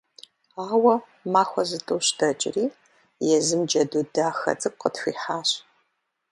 Ауэ 0.69 0.95
махуэ 1.31 1.63
зытӀущ 1.69 2.07
дэкӀри, 2.17 2.65
езым 3.35 3.61
джэду 3.69 4.01
дахэ 4.13 4.51
цӀыкӀу 4.59 4.79
къытхуихьащ… 4.81 5.49